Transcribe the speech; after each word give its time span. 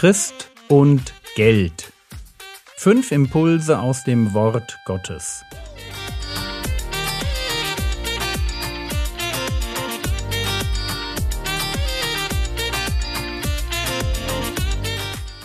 Christ 0.00 0.50
und 0.68 1.12
Geld. 1.36 1.92
Fünf 2.78 3.12
Impulse 3.12 3.78
aus 3.78 4.02
dem 4.02 4.32
Wort 4.32 4.78
Gottes. 4.86 5.44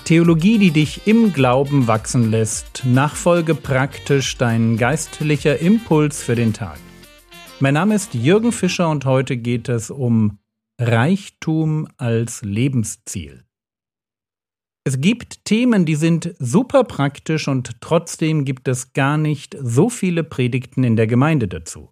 Theologie, 0.05 0.57
die 0.57 0.71
dich 0.71 1.05
im 1.05 1.33
Glauben 1.33 1.87
wachsen 1.87 2.31
lässt. 2.31 2.85
Nachfolge 2.85 3.55
praktisch 3.55 4.37
dein 4.37 4.77
geistlicher 4.77 5.59
Impuls 5.59 6.23
für 6.23 6.35
den 6.35 6.53
Tag. 6.53 6.79
Mein 7.59 7.73
Name 7.73 7.95
ist 7.95 8.13
Jürgen 8.13 8.53
Fischer 8.53 8.89
und 8.89 9.03
heute 9.03 9.35
geht 9.35 9.67
es 9.67 9.91
um 9.91 10.39
Reichtum 10.79 11.89
als 11.97 12.41
Lebensziel. 12.41 13.45
Es 14.87 15.01
gibt 15.01 15.45
Themen, 15.45 15.85
die 15.85 15.95
sind 15.95 16.35
super 16.37 16.83
praktisch 16.83 17.47
und 17.47 17.81
trotzdem 17.81 18.45
gibt 18.45 18.67
es 18.67 18.93
gar 18.93 19.17
nicht 19.17 19.57
so 19.59 19.89
viele 19.89 20.23
Predigten 20.23 20.83
in 20.83 20.95
der 20.95 21.07
Gemeinde 21.07 21.47
dazu. 21.47 21.91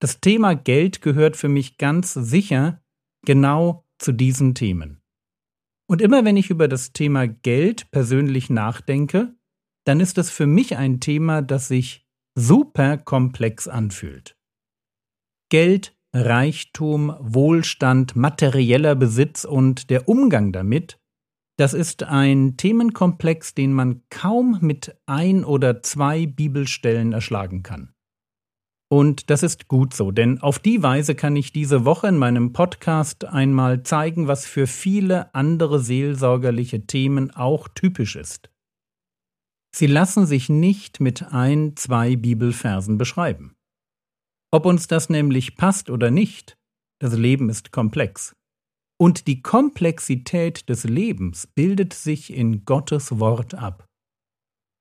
Das 0.00 0.20
Thema 0.20 0.54
Geld 0.54 1.00
gehört 1.00 1.36
für 1.36 1.48
mich 1.48 1.78
ganz 1.78 2.12
sicher 2.12 2.82
genau 3.24 3.84
zu 3.98 4.10
diesen 4.10 4.54
Themen. 4.56 5.00
Und 5.88 6.02
immer 6.02 6.24
wenn 6.24 6.36
ich 6.36 6.50
über 6.50 6.66
das 6.66 6.92
Thema 6.92 7.28
Geld 7.28 7.90
persönlich 7.92 8.50
nachdenke, 8.50 9.36
dann 9.84 10.00
ist 10.00 10.18
es 10.18 10.30
für 10.30 10.46
mich 10.46 10.76
ein 10.76 11.00
Thema, 11.00 11.40
das 11.40 11.68
sich 11.68 12.04
super 12.36 12.96
komplex 12.96 13.68
anfühlt. 13.68 14.36
Geld, 15.50 15.96
Reichtum, 16.14 17.14
Wohlstand, 17.20 18.16
materieller 18.16 18.96
Besitz 18.96 19.44
und 19.44 19.90
der 19.90 20.08
Umgang 20.08 20.52
damit, 20.52 20.99
das 21.60 21.74
ist 21.74 22.04
ein 22.04 22.56
Themenkomplex, 22.56 23.52
den 23.52 23.74
man 23.74 24.00
kaum 24.08 24.56
mit 24.62 24.96
ein 25.04 25.44
oder 25.44 25.82
zwei 25.82 26.24
Bibelstellen 26.24 27.12
erschlagen 27.12 27.62
kann. 27.62 27.92
Und 28.90 29.28
das 29.28 29.42
ist 29.42 29.68
gut 29.68 29.92
so, 29.92 30.10
denn 30.10 30.40
auf 30.40 30.58
die 30.58 30.82
Weise 30.82 31.14
kann 31.14 31.36
ich 31.36 31.52
diese 31.52 31.84
Woche 31.84 32.08
in 32.08 32.16
meinem 32.16 32.54
Podcast 32.54 33.26
einmal 33.26 33.82
zeigen, 33.82 34.26
was 34.26 34.46
für 34.46 34.66
viele 34.66 35.34
andere 35.34 35.80
seelsorgerliche 35.80 36.86
Themen 36.86 37.30
auch 37.30 37.68
typisch 37.68 38.16
ist. 38.16 38.50
Sie 39.76 39.86
lassen 39.86 40.24
sich 40.24 40.48
nicht 40.48 40.98
mit 40.98 41.24
ein, 41.30 41.76
zwei 41.76 42.16
Bibelversen 42.16 42.96
beschreiben. 42.96 43.54
Ob 44.50 44.64
uns 44.64 44.86
das 44.86 45.10
nämlich 45.10 45.56
passt 45.56 45.90
oder 45.90 46.10
nicht, 46.10 46.56
das 47.00 47.18
Leben 47.18 47.50
ist 47.50 47.70
komplex. 47.70 48.34
Und 49.00 49.28
die 49.28 49.40
Komplexität 49.40 50.68
des 50.68 50.84
Lebens 50.84 51.46
bildet 51.46 51.94
sich 51.94 52.34
in 52.34 52.66
Gottes 52.66 53.18
Wort 53.18 53.54
ab. 53.54 53.86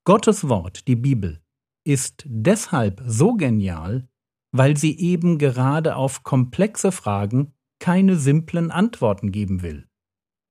Gottes 0.06 0.50
Wort, 0.50 0.89
die 0.89 0.98
Bibel, 0.98 1.42
ist 1.88 2.26
deshalb 2.28 3.02
so 3.06 3.36
genial, 3.36 4.09
weil 4.52 4.76
sie 4.76 5.00
eben 5.00 5.38
gerade 5.38 5.95
auf 5.95 6.23
komplexe 6.23 6.92
Fragen 6.92 7.53
keine 7.80 8.17
simplen 8.17 8.72
Antworten 8.72 9.31
geben 9.31 9.61
will, 9.61 9.88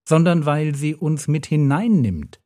sondern 0.08 0.46
weil 0.46 0.74
sie 0.74 0.94
uns 0.94 1.28
mit 1.28 1.44
hineinnimmt 1.44 2.40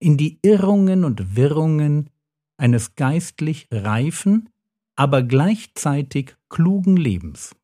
in 0.00 0.16
die 0.16 0.38
Irrungen 0.42 1.02
und 1.02 1.34
Wirrungen 1.34 2.10
eines 2.58 2.94
geistlich 2.94 3.66
reifen, 3.72 4.48
aber 4.94 5.24
gleichzeitig 5.24 6.36
klugen 6.48 6.96
Lebens. 6.96 7.56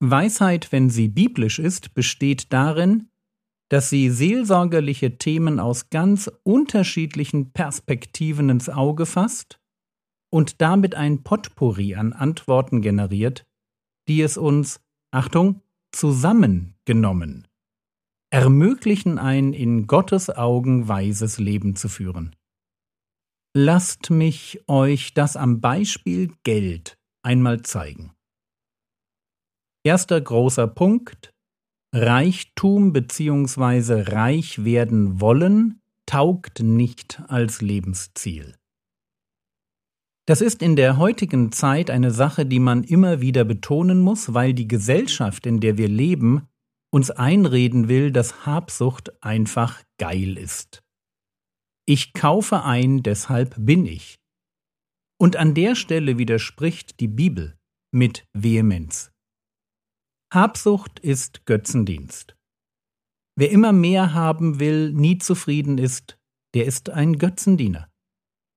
Weisheit, 0.00 0.70
wenn 0.70 0.90
sie 0.90 1.08
biblisch 1.08 1.58
ist, 1.58 1.94
besteht 1.94 2.52
darin, 2.52 3.08
dass 3.68 3.90
sie 3.90 4.10
seelsorgerliche 4.10 5.18
Themen 5.18 5.60
aus 5.60 5.90
ganz 5.90 6.30
unterschiedlichen 6.42 7.52
Perspektiven 7.52 8.48
ins 8.48 8.68
Auge 8.68 9.06
fasst 9.06 9.60
und 10.30 10.60
damit 10.60 10.94
ein 10.94 11.22
Potpourri 11.22 11.94
an 11.94 12.12
Antworten 12.12 12.80
generiert, 12.80 13.46
die 14.08 14.22
es 14.22 14.36
uns, 14.36 14.80
Achtung, 15.10 15.62
zusammengenommen, 15.92 17.48
ermöglichen 18.30 19.18
ein 19.18 19.52
in 19.52 19.86
Gottes 19.86 20.30
Augen 20.30 20.88
weises 20.88 21.38
Leben 21.38 21.76
zu 21.76 21.88
führen. 21.88 22.36
Lasst 23.54 24.10
mich 24.10 24.62
euch 24.68 25.14
das 25.14 25.36
am 25.36 25.60
Beispiel 25.60 26.32
Geld 26.44 26.98
einmal 27.22 27.62
zeigen. 27.62 28.12
Erster 29.84 30.20
großer 30.20 30.66
Punkt 30.66 31.32
Reichtum 31.94 32.92
bzw. 32.92 34.12
reich 34.12 34.64
werden 34.64 35.20
wollen 35.20 35.80
taugt 36.04 36.60
nicht 36.60 37.22
als 37.28 37.62
Lebensziel. 37.62 38.54
Das 40.26 40.42
ist 40.42 40.62
in 40.62 40.76
der 40.76 40.98
heutigen 40.98 41.52
Zeit 41.52 41.90
eine 41.90 42.10
Sache, 42.10 42.44
die 42.44 42.60
man 42.60 42.84
immer 42.84 43.22
wieder 43.22 43.44
betonen 43.44 44.00
muss, 44.00 44.34
weil 44.34 44.52
die 44.52 44.68
Gesellschaft, 44.68 45.46
in 45.46 45.60
der 45.60 45.78
wir 45.78 45.88
leben, 45.88 46.46
uns 46.90 47.10
einreden 47.10 47.88
will, 47.88 48.12
dass 48.12 48.44
Habsucht 48.44 49.22
einfach 49.22 49.82
geil 49.98 50.36
ist. 50.36 50.82
Ich 51.86 52.12
kaufe 52.12 52.64
ein, 52.64 53.02
deshalb 53.02 53.54
bin 53.58 53.86
ich. 53.86 54.18
Und 55.18 55.36
an 55.36 55.54
der 55.54 55.74
Stelle 55.74 56.18
widerspricht 56.18 57.00
die 57.00 57.08
Bibel 57.08 57.56
mit 57.90 58.26
Vehemenz. 58.34 59.10
Habsucht 60.30 60.98
ist 60.98 61.46
Götzendienst. 61.46 62.36
Wer 63.34 63.50
immer 63.50 63.72
mehr 63.72 64.12
haben 64.12 64.60
will, 64.60 64.92
nie 64.92 65.16
zufrieden 65.16 65.78
ist, 65.78 66.18
der 66.54 66.66
ist 66.66 66.90
ein 66.90 67.18
Götzendiener. 67.18 67.88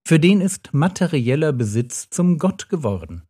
Für 0.06 0.20
den 0.20 0.42
ist 0.42 0.74
materieller 0.74 1.54
Besitz 1.54 2.10
zum 2.10 2.40
Gott 2.40 2.68
geworden. 2.68 3.24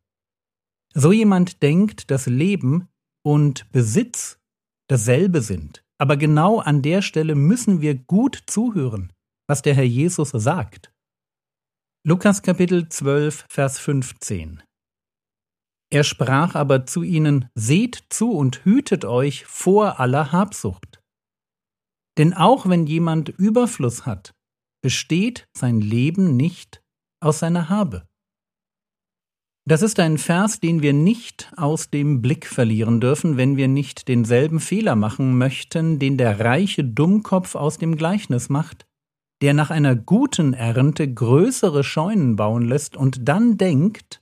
So 0.92 1.12
jemand 1.12 1.62
denkt, 1.62 2.10
dass 2.10 2.26
Leben 2.26 2.88
und 3.24 3.70
Besitz 3.70 4.40
dasselbe 4.88 5.40
sind. 5.40 5.84
Aber 5.98 6.16
genau 6.16 6.58
an 6.58 6.82
der 6.82 7.00
Stelle 7.00 7.36
müssen 7.36 7.80
wir 7.80 7.94
gut 7.94 8.42
zuhören, 8.46 9.12
was 9.46 9.62
der 9.62 9.74
Herr 9.74 9.84
Jesus 9.84 10.30
sagt. 10.30 10.92
Lukas 12.04 12.42
Kapitel 12.42 12.88
12, 12.88 13.46
Vers 13.48 13.78
15. 13.78 14.64
Er 15.92 16.04
sprach 16.04 16.54
aber 16.54 16.86
zu 16.86 17.02
ihnen, 17.02 17.50
Seht 17.54 18.04
zu 18.08 18.32
und 18.32 18.64
hütet 18.64 19.04
euch 19.04 19.44
vor 19.44 20.00
aller 20.00 20.32
Habsucht. 20.32 21.02
Denn 22.16 22.32
auch 22.32 22.66
wenn 22.66 22.86
jemand 22.86 23.28
Überfluss 23.28 24.06
hat, 24.06 24.32
besteht 24.82 25.48
sein 25.54 25.82
Leben 25.82 26.34
nicht 26.34 26.82
aus 27.20 27.40
seiner 27.40 27.68
Habe. 27.68 28.08
Das 29.68 29.82
ist 29.82 30.00
ein 30.00 30.16
Vers, 30.16 30.60
den 30.60 30.80
wir 30.80 30.94
nicht 30.94 31.52
aus 31.58 31.90
dem 31.90 32.22
Blick 32.22 32.46
verlieren 32.46 32.98
dürfen, 32.98 33.36
wenn 33.36 33.58
wir 33.58 33.68
nicht 33.68 34.08
denselben 34.08 34.60
Fehler 34.60 34.96
machen 34.96 35.36
möchten, 35.36 35.98
den 35.98 36.16
der 36.16 36.40
reiche 36.40 36.84
Dummkopf 36.84 37.54
aus 37.54 37.76
dem 37.76 37.96
Gleichnis 37.96 38.48
macht, 38.48 38.86
der 39.42 39.52
nach 39.52 39.70
einer 39.70 39.94
guten 39.94 40.54
Ernte 40.54 41.12
größere 41.12 41.84
Scheunen 41.84 42.34
bauen 42.36 42.62
lässt 42.62 42.96
und 42.96 43.28
dann 43.28 43.58
denkt, 43.58 44.21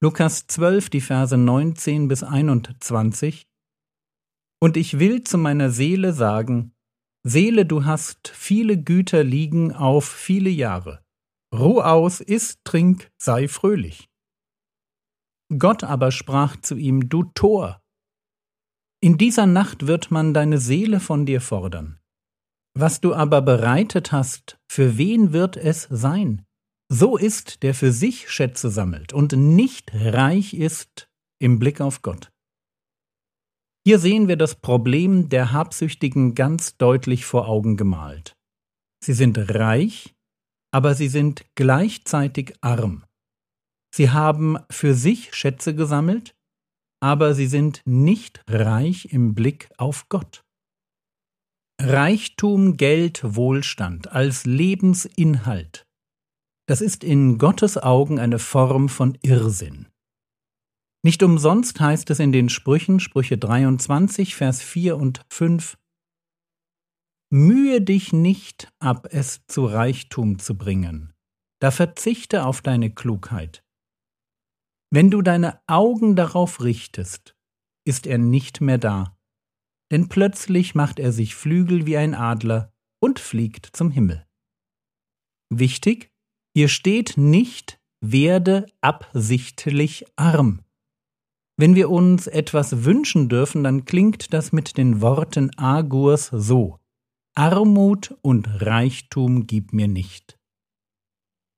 Lukas 0.00 0.46
12, 0.46 0.90
die 0.90 1.00
Verse 1.00 1.36
19 1.36 2.08
bis 2.08 2.22
21, 2.22 3.46
Und 4.60 4.76
ich 4.76 4.98
will 4.98 5.24
zu 5.24 5.38
meiner 5.38 5.70
Seele 5.70 6.12
sagen, 6.12 6.74
Seele, 7.26 7.64
du 7.64 7.84
hast 7.84 8.28
viele 8.28 8.82
Güter 8.82 9.24
liegen 9.24 9.72
auf 9.72 10.06
viele 10.06 10.50
Jahre. 10.50 11.02
Ruh 11.54 11.80
aus, 11.80 12.20
iss, 12.20 12.58
trink, 12.64 13.10
sei 13.16 13.48
fröhlich. 13.48 14.10
Gott 15.58 15.84
aber 15.84 16.10
sprach 16.10 16.56
zu 16.60 16.76
ihm, 16.76 17.08
Du 17.08 17.24
Tor, 17.34 17.80
in 19.04 19.18
dieser 19.18 19.44
Nacht 19.44 19.86
wird 19.86 20.10
man 20.10 20.32
deine 20.32 20.56
Seele 20.56 20.98
von 20.98 21.26
dir 21.26 21.42
fordern. 21.42 22.00
Was 22.72 23.02
du 23.02 23.14
aber 23.14 23.42
bereitet 23.42 24.12
hast, 24.12 24.58
für 24.66 24.96
wen 24.96 25.34
wird 25.34 25.58
es 25.58 25.86
sein? 25.90 26.46
So 26.96 27.16
ist, 27.16 27.64
der 27.64 27.74
für 27.74 27.90
sich 27.90 28.30
Schätze 28.30 28.70
sammelt 28.70 29.12
und 29.12 29.32
nicht 29.32 29.90
reich 29.92 30.54
ist 30.54 31.08
im 31.40 31.58
Blick 31.58 31.80
auf 31.80 32.02
Gott. 32.02 32.30
Hier 33.84 33.98
sehen 33.98 34.28
wir 34.28 34.36
das 34.36 34.54
Problem 34.54 35.28
der 35.28 35.50
Habsüchtigen 35.50 36.36
ganz 36.36 36.76
deutlich 36.76 37.24
vor 37.24 37.48
Augen 37.48 37.76
gemalt. 37.76 38.36
Sie 39.02 39.12
sind 39.12 39.36
reich, 39.56 40.14
aber 40.72 40.94
sie 40.94 41.08
sind 41.08 41.44
gleichzeitig 41.56 42.54
arm. 42.60 43.04
Sie 43.92 44.10
haben 44.10 44.56
für 44.70 44.94
sich 44.94 45.34
Schätze 45.34 45.74
gesammelt, 45.74 46.36
aber 47.02 47.34
sie 47.34 47.48
sind 47.48 47.82
nicht 47.84 48.40
reich 48.48 49.06
im 49.06 49.34
Blick 49.34 49.68
auf 49.78 50.08
Gott. 50.08 50.44
Reichtum, 51.80 52.76
Geld, 52.76 53.20
Wohlstand 53.24 54.12
als 54.12 54.46
Lebensinhalt, 54.46 55.83
das 56.66 56.80
ist 56.80 57.04
in 57.04 57.38
Gottes 57.38 57.76
Augen 57.76 58.18
eine 58.18 58.38
Form 58.38 58.88
von 58.88 59.18
Irrsinn. 59.22 59.88
Nicht 61.02 61.22
umsonst 61.22 61.80
heißt 61.80 62.08
es 62.10 62.18
in 62.18 62.32
den 62.32 62.48
Sprüchen, 62.48 62.98
Sprüche 62.98 63.36
23, 63.36 64.34
Vers 64.34 64.62
4 64.62 64.96
und 64.96 65.20
5, 65.28 65.76
Mühe 67.30 67.80
dich 67.80 68.12
nicht 68.12 68.72
ab, 68.78 69.08
es 69.10 69.44
zu 69.48 69.66
Reichtum 69.66 70.38
zu 70.38 70.56
bringen, 70.56 71.12
da 71.60 71.70
verzichte 71.70 72.46
auf 72.46 72.62
deine 72.62 72.94
Klugheit. 72.94 73.64
Wenn 74.90 75.10
du 75.10 75.20
deine 75.20 75.60
Augen 75.66 76.14
darauf 76.14 76.62
richtest, 76.62 77.36
ist 77.84 78.06
er 78.06 78.18
nicht 78.18 78.60
mehr 78.60 78.78
da, 78.78 79.18
denn 79.90 80.08
plötzlich 80.08 80.74
macht 80.74 81.00
er 81.00 81.12
sich 81.12 81.34
Flügel 81.34 81.86
wie 81.86 81.96
ein 81.96 82.14
Adler 82.14 82.72
und 83.00 83.18
fliegt 83.18 83.66
zum 83.72 83.90
Himmel. 83.90 84.26
Wichtig, 85.50 86.13
hier 86.54 86.68
steht 86.68 87.16
nicht, 87.16 87.80
werde 88.00 88.66
absichtlich 88.80 90.04
arm. 90.16 90.60
Wenn 91.56 91.74
wir 91.74 91.90
uns 91.90 92.26
etwas 92.26 92.84
wünschen 92.84 93.28
dürfen, 93.28 93.64
dann 93.64 93.84
klingt 93.84 94.32
das 94.32 94.52
mit 94.52 94.76
den 94.76 95.00
Worten 95.00 95.56
Agurs 95.56 96.26
so 96.26 96.78
Armut 97.36 98.16
und 98.22 98.46
Reichtum 98.62 99.46
gib 99.46 99.72
mir 99.72 99.88
nicht. 99.88 100.38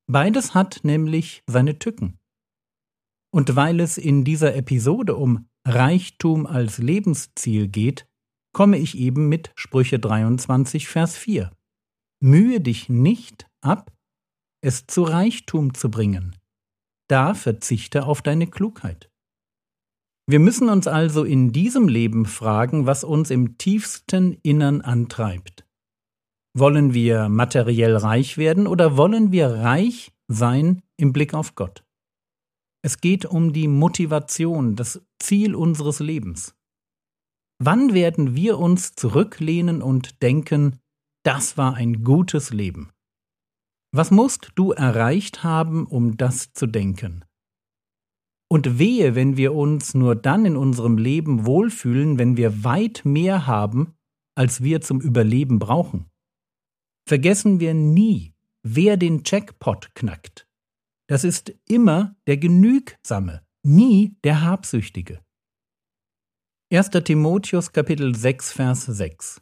Beides 0.07 0.55
hat 0.55 0.81
nämlich 0.85 1.43
seine 1.47 1.79
Tücken. 1.79 2.19
Und 3.31 3.57
weil 3.57 3.81
es 3.81 3.99
in 3.99 4.25
dieser 4.25 4.55
Episode 4.55 5.17
um 5.17 5.49
Reichtum 5.67 6.47
als 6.47 6.79
Lebensziel 6.79 7.69
geht, 7.69 8.09
komme 8.55 8.79
ich 8.79 8.97
eben 8.97 9.29
mit 9.29 9.53
Sprüche 9.57 9.99
23, 9.99 10.89
Vers 10.89 11.17
4. 11.19 11.51
Mühe 12.23 12.61
dich 12.63 12.89
nicht 12.89 13.47
ab, 13.61 13.93
es 14.67 14.89
zu 14.89 15.05
Reichtum 15.05 15.75
zu 15.75 15.91
bringen. 15.93 16.35
Da 17.09 17.35
verzichte 17.35 18.05
auf 18.05 18.21
deine 18.21 18.49
Klugheit. 18.49 19.09
Wir 20.29 20.41
müssen 20.41 20.69
uns 20.69 20.89
also 20.89 21.23
in 21.23 21.53
diesem 21.53 21.87
Leben 21.87 22.27
fragen, 22.27 22.85
was 22.85 23.05
uns 23.05 23.31
im 23.31 23.59
tiefsten 23.59 24.33
Innern 24.43 24.81
antreibt. 24.81 25.65
Wollen 26.53 26.95
wir 26.95 27.29
materiell 27.29 27.97
reich 27.97 28.39
werden 28.39 28.67
oder 28.67 28.97
wollen 28.97 29.31
wir 29.31 29.51
reich 29.51 30.13
sein 30.27 30.83
im 30.97 31.12
Blick 31.12 31.33
auf 31.33 31.55
Gott? 31.55 31.85
Es 32.83 33.01
geht 33.01 33.25
um 33.25 33.53
die 33.53 33.69
Motivation, 33.69 34.75
das 34.75 35.01
Ziel 35.21 35.55
unseres 35.55 36.01
Lebens. 36.01 36.57
Wann 37.62 37.95
werden 37.95 38.35
wir 38.35 38.59
uns 38.59 38.97
zurücklehnen 38.97 39.81
und 39.81 40.23
denken, 40.23 40.81
das 41.23 41.57
war 41.57 41.75
ein 41.75 42.03
gutes 42.03 42.53
Leben? 42.53 42.91
Was 43.97 44.11
musst 44.11 44.53
du 44.57 44.73
erreicht 44.73 45.43
haben, 45.43 45.87
um 45.87 46.19
das 46.19 46.53
zu 46.53 46.67
denken? 46.67 47.25
Und 48.47 48.79
wehe, 48.79 49.15
wenn 49.15 49.39
wir 49.39 49.55
uns 49.55 49.95
nur 49.95 50.15
dann 50.15 50.45
in 50.45 50.55
unserem 50.55 50.99
Leben 50.99 51.47
wohlfühlen, 51.47 52.19
wenn 52.19 52.37
wir 52.37 52.63
weit 52.63 53.07
mehr 53.07 53.47
haben, 53.47 53.95
als 54.35 54.63
wir 54.63 54.83
zum 54.83 55.01
Überleben 55.01 55.59
brauchen. 55.59 56.11
Vergessen 57.09 57.59
wir 57.59 57.73
nie, 57.73 58.35
wer 58.63 58.99
den 58.99 59.23
Jackpot 59.25 59.95
knackt. 59.95 60.47
Das 61.07 61.25
ist 61.25 61.55
immer 61.67 62.17
der 62.27 62.37
Genügsame, 62.37 63.47
nie 63.63 64.19
der 64.25 64.43
Habsüchtige. 64.43 65.25
1. 66.71 66.91
Timotheus 66.91 67.73
Kapitel 67.73 68.15
6 68.15 68.53
Vers 68.53 68.85
6 68.85 69.41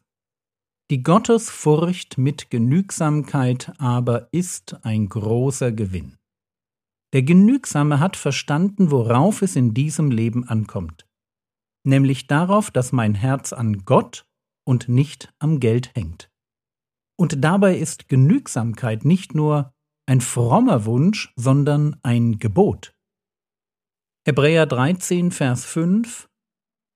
Die 0.90 1.02
Gottesfurcht 1.02 2.18
mit 2.18 2.50
Genügsamkeit 2.50 3.72
aber 3.78 4.28
ist 4.32 4.84
ein 4.84 5.08
großer 5.08 5.72
Gewinn. 5.72 6.18
Der 7.14 7.22
Genügsame 7.22 8.00
hat 8.00 8.16
verstanden, 8.16 8.90
worauf 8.90 9.40
es 9.40 9.56
in 9.56 9.72
diesem 9.72 10.10
Leben 10.10 10.46
ankommt, 10.46 11.06
nämlich 11.86 12.26
darauf, 12.26 12.70
dass 12.70 12.92
mein 12.92 13.14
Herz 13.14 13.54
an 13.54 13.84
Gott 13.86 14.26
und 14.66 14.88
nicht 14.88 15.32
am 15.38 15.58
Geld 15.58 15.94
hängt. 15.94 16.30
Und 17.16 17.42
dabei 17.42 17.78
ist 17.78 18.08
Genügsamkeit 18.08 19.04
nicht 19.04 19.34
nur 19.34 19.72
ein 20.06 20.20
frommer 20.20 20.84
Wunsch, 20.84 21.32
sondern 21.36 21.96
ein 22.02 22.38
Gebot. 22.38 22.94
Hebräer 24.26 24.66
13, 24.66 25.30
Vers 25.30 25.64
5 25.64 26.28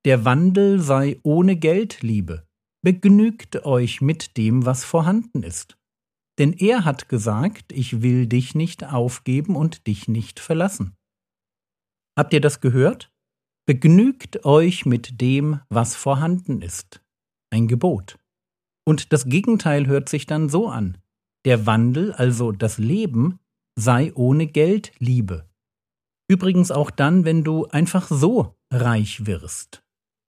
Der 0.05 0.25
Wandel 0.25 0.81
sei 0.81 1.21
ohne 1.23 1.57
Geldliebe, 1.57 2.48
begnügt 2.83 3.65
euch 3.65 4.01
mit 4.01 4.37
dem, 4.37 4.65
was 4.67 4.85
vorhanden 4.85 5.43
ist. 5.43 5.77
Denn 6.39 6.53
er 6.53 6.85
hat 6.85 7.09
gesagt, 7.09 7.73
ich 7.73 8.03
will 8.03 8.27
dich 8.27 8.55
nicht 8.55 8.85
aufgeben 8.85 9.57
und 9.57 9.87
dich 9.87 10.07
nicht 10.07 10.39
verlassen. 10.39 10.95
Habt 12.17 12.33
ihr 12.33 12.41
das 12.41 12.61
gehört? 12.61 13.13
Begnügt 13.67 14.45
euch 14.45 14.87
mit 14.87 15.21
dem, 15.21 15.61
was 15.69 15.97
vorhanden 15.97 16.63
ist. 16.63 17.03
Ein 17.51 17.69
Gebot. 17.69 18.19
Und 18.87 19.13
das 19.13 19.27
Gegenteil 19.27 19.87
hört 19.87 20.09
sich 20.09 20.27
dann 20.27 20.49
so 20.49 20.69
an. 20.69 20.99
Der 21.45 21.67
Wandel, 21.67 22.13
also 22.13 22.53
das 22.53 22.79
Leben, 22.79 23.39
sei 23.79 24.13
ohne 24.15 24.47
Geld 24.47 24.93
Liebe. 24.99 25.49
Übrigens 26.31 26.71
auch 26.71 26.91
dann, 26.91 27.25
wenn 27.25 27.45
du 27.45 27.67
einfach 27.67 28.09
so 28.09 28.57
reich 28.73 29.27
wirst. 29.27 29.83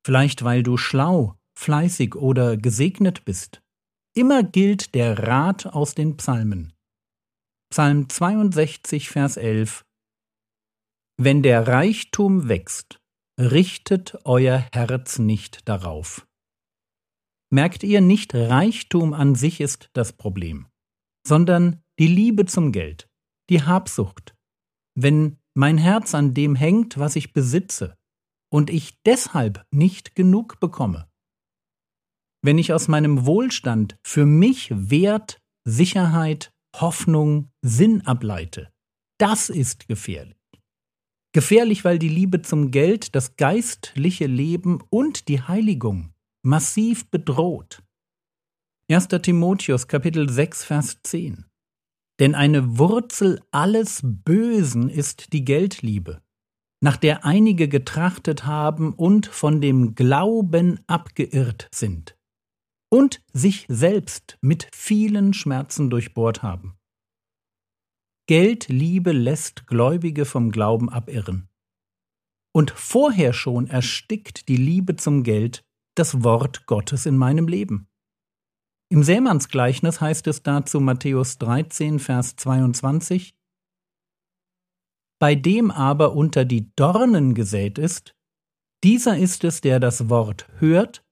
Vielleicht 0.05 0.44
weil 0.44 0.62
du 0.62 0.76
schlau, 0.76 1.37
fleißig 1.60 2.14
oder 2.16 2.56
gesegnet 2.56 3.24
bist. 3.24 3.62
Immer 4.14 4.42
gilt 4.42 4.94
der 4.94 5.18
Rat 5.18 5.66
aus 5.66 5.94
den 5.94 6.16
Psalmen. 6.16 6.72
Psalm 7.70 8.08
62, 8.08 9.10
Vers 9.10 9.36
11 9.36 9.84
Wenn 11.18 11.42
der 11.42 11.68
Reichtum 11.68 12.48
wächst, 12.48 13.00
richtet 13.38 14.18
euer 14.24 14.66
Herz 14.72 15.18
nicht 15.18 15.68
darauf. 15.68 16.26
Merkt 17.52 17.82
ihr, 17.82 18.00
nicht 18.00 18.34
Reichtum 18.34 19.12
an 19.12 19.34
sich 19.34 19.60
ist 19.60 19.90
das 19.92 20.14
Problem, 20.14 20.66
sondern 21.26 21.82
die 21.98 22.08
Liebe 22.08 22.46
zum 22.46 22.72
Geld, 22.72 23.08
die 23.50 23.62
Habsucht. 23.62 24.34
Wenn 24.94 25.38
mein 25.54 25.76
Herz 25.76 26.14
an 26.14 26.32
dem 26.32 26.56
hängt, 26.56 26.98
was 26.98 27.16
ich 27.16 27.32
besitze, 27.32 27.96
und 28.52 28.70
ich 28.70 29.00
deshalb 29.02 29.64
nicht 29.70 30.14
genug 30.14 30.58
bekomme, 30.58 31.09
wenn 32.42 32.58
ich 32.58 32.72
aus 32.72 32.88
meinem 32.88 33.26
Wohlstand 33.26 33.96
für 34.02 34.26
mich 34.26 34.70
Wert, 34.72 35.40
Sicherheit, 35.64 36.52
Hoffnung, 36.76 37.50
Sinn 37.62 38.06
ableite. 38.06 38.70
Das 39.19 39.50
ist 39.50 39.88
gefährlich. 39.88 40.37
Gefährlich, 41.32 41.84
weil 41.84 41.98
die 41.98 42.08
Liebe 42.08 42.42
zum 42.42 42.70
Geld 42.70 43.14
das 43.14 43.37
geistliche 43.37 44.26
Leben 44.26 44.81
und 44.90 45.28
die 45.28 45.42
Heiligung 45.42 46.12
massiv 46.42 47.08
bedroht. 47.10 47.82
1. 48.91 49.08
Timotheus 49.08 49.86
Kapitel 49.86 50.29
6 50.29 50.65
Vers 50.65 50.98
10 51.05 51.44
Denn 52.19 52.34
eine 52.34 52.79
Wurzel 52.79 53.41
alles 53.53 54.00
Bösen 54.03 54.88
ist 54.88 55.32
die 55.32 55.44
Geldliebe, 55.44 56.22
nach 56.82 56.96
der 56.96 57.24
einige 57.24 57.69
getrachtet 57.69 58.46
haben 58.46 58.93
und 58.94 59.26
von 59.26 59.60
dem 59.60 59.94
Glauben 59.94 60.81
abgeirrt 60.88 61.69
sind 61.72 62.17
und 62.91 63.23
sich 63.32 63.67
selbst 63.69 64.37
mit 64.41 64.69
vielen 64.75 65.32
Schmerzen 65.32 65.91
durchbohrt 65.91 66.43
haben. 66.43 66.77
Geldliebe 68.27 69.13
lässt 69.13 69.67
Gläubige 69.67 70.25
vom 70.25 70.51
Glauben 70.51 70.89
abirren. 70.89 71.49
Und 72.53 72.73
vorher 72.73 73.32
schon 73.32 73.69
erstickt 73.69 74.49
die 74.49 74.56
Liebe 74.56 74.97
zum 74.97 75.23
Geld 75.23 75.65
das 75.97 76.23
Wort 76.23 76.67
Gottes 76.67 77.06
in 77.06 77.17
meinem 77.17 77.49
Leben. 77.49 77.89
Im 78.93 79.05
Sämannsgleichnis 79.05 80.01
heißt 80.01 80.27
es 80.27 80.43
dazu 80.43 80.81
Matthäus 80.81 81.39
13, 81.39 82.01
Vers 82.01 82.35
22, 82.37 83.37
Bei 85.20 85.37
dem 85.37 85.70
aber 85.70 86.15
unter 86.15 86.44
die 86.44 86.75
Dornen 86.75 87.35
gesät 87.35 87.79
ist, 87.79 88.17
dieser 88.82 89.17
ist 89.17 89.44
es, 89.44 89.61
der 89.61 89.79
das 89.79 90.09
Wort 90.09 90.49
hört 90.59 91.05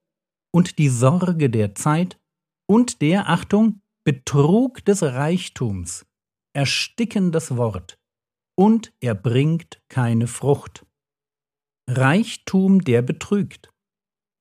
und 0.51 0.77
die 0.77 0.89
Sorge 0.89 1.49
der 1.49 1.75
Zeit 1.75 2.19
und 2.67 3.01
der, 3.01 3.29
Achtung, 3.29 3.81
Betrug 4.03 4.83
des 4.85 5.03
Reichtums 5.03 6.05
ersticken 6.53 7.31
das 7.31 7.57
Wort 7.57 7.99
und 8.57 8.93
er 9.01 9.15
bringt 9.15 9.81
keine 9.89 10.27
Frucht. 10.27 10.85
Reichtum, 11.87 12.81
der 12.81 13.01
betrügt. 13.01 13.71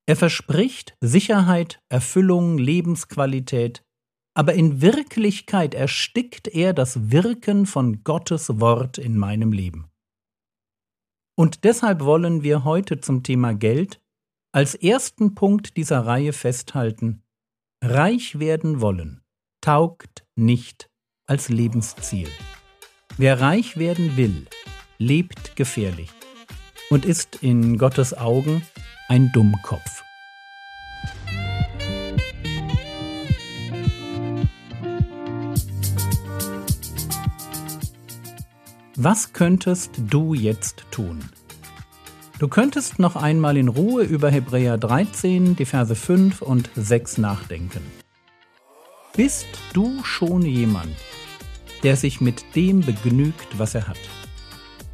Er 0.07 0.17
verspricht 0.17 0.97
Sicherheit, 1.01 1.83
Erfüllung, 1.89 2.59
Lebensqualität, 2.59 3.85
aber 4.35 4.55
in 4.55 4.81
Wirklichkeit 4.81 5.75
erstickt 5.75 6.49
er 6.49 6.73
das 6.73 7.11
Wirken 7.11 7.67
von 7.67 8.05
Gottes 8.05 8.61
Wort 8.61 8.97
in 8.97 9.19
meinem 9.19 9.53
Leben. 9.53 9.91
Und 11.37 11.65
deshalb 11.65 12.01
wollen 12.01 12.43
wir 12.43 12.65
heute 12.65 13.01
zum 13.01 13.23
Thema 13.23 13.53
Geld 13.55 14.01
als 14.53 14.75
ersten 14.75 15.35
Punkt 15.35 15.77
dieser 15.77 16.07
Reihe 16.07 16.33
festhalten, 16.33 17.23
reich 17.83 18.39
werden 18.39 18.81
wollen 18.81 19.23
taugt 19.61 20.25
nicht 20.37 20.89
als 21.27 21.49
Lebensziel. 21.49 22.29
Wer 23.17 23.41
reich 23.41 23.77
werden 23.77 24.17
will, 24.17 24.47
lebt 24.99 25.57
gefährlich 25.57 26.11
und 26.91 27.05
ist 27.05 27.43
in 27.43 27.77
Gottes 27.77 28.17
Augen 28.17 28.63
ein 29.09 29.31
Dummkopf. 29.33 30.03
Was 38.97 39.33
könntest 39.33 39.93
du 39.99 40.35
jetzt 40.35 40.85
tun? 40.91 41.21
Du 42.39 42.47
könntest 42.47 43.01
noch 43.01 43.17
einmal 43.17 43.57
in 43.57 43.67
Ruhe 43.67 44.05
über 44.05 44.31
Hebräer 44.31 44.79
13, 44.79 45.57
die 45.57 45.65
Verse 45.65 45.97
5 45.97 46.41
und 46.41 46.71
6 46.77 47.19
nachdenken. 47.19 47.83
Bist 49.17 49.49
du 49.73 50.05
schon 50.05 50.43
jemand, 50.43 50.95
der 51.83 51.97
sich 51.97 52.21
mit 52.21 52.55
dem 52.55 52.83
begnügt, 52.83 53.59
was 53.59 53.75
er 53.75 53.89
hat? 53.89 53.99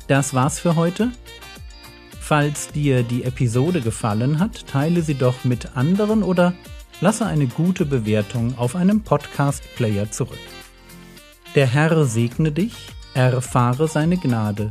Das 0.07 0.33
war's 0.33 0.59
für 0.59 0.75
heute. 0.75 1.13
Falls 2.19 2.69
dir 2.69 3.03
die 3.03 3.25
Episode 3.25 3.83
gefallen 3.83 4.39
hat, 4.39 4.67
teile 4.67 5.03
sie 5.03 5.15
doch 5.15 5.45
mit 5.45 5.77
anderen 5.77 6.23
oder 6.23 6.55
lasse 7.03 7.27
eine 7.27 7.47
gute 7.47 7.85
Bewertung 7.85 8.57
auf 8.57 8.75
einem 8.75 9.03
Podcast-Player 9.03 10.11
zurück. 10.11 10.39
Der 11.55 11.67
Herr 11.67 12.07
segne 12.07 12.53
dich 12.53 12.75
erfahre 13.13 13.87
seine 13.87 14.17
Gnade 14.17 14.71